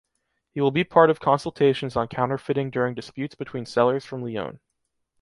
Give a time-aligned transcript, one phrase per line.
[0.49, 4.59] He will be part of consultations on counterfeiting during disputes between sellers from Lyon.